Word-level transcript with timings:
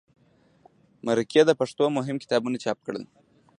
مرکې 1.07 1.41
د 1.45 1.51
پښتو 1.59 1.85
مهم 1.97 2.15
کتابونه 2.23 2.57
چاپ 2.63 2.79
کړل. 2.85 3.03